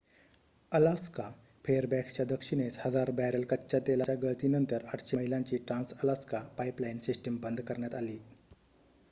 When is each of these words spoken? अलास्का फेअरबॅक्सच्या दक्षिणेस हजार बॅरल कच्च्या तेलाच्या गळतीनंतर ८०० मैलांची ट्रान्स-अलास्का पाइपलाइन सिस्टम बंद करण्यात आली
अलास्का 0.71 1.23
फेअरबॅक्सच्या 1.65 2.25
दक्षिणेस 2.25 2.77
हजार 2.79 3.11
बॅरल 3.11 3.43
कच्च्या 3.43 3.79
तेलाच्या 3.87 4.15
गळतीनंतर 4.15 4.85
८०० 4.87 5.15
मैलांची 5.17 5.57
ट्रान्स-अलास्का 5.57 6.39
पाइपलाइन 6.57 6.97
सिस्टम 6.99 7.37
बंद 7.37 7.61
करण्यात 7.61 7.95
आली 7.95 8.17